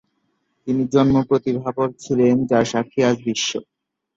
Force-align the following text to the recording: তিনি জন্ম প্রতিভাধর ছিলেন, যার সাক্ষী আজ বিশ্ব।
তিনি 0.67 0.83
জন্ম 0.93 1.15
প্রতিভাধর 1.29 1.89
ছিলেন, 2.03 2.35
যার 2.49 2.65
সাক্ষী 2.71 2.99
আজ 3.09 3.17
বিশ্ব। 3.25 3.51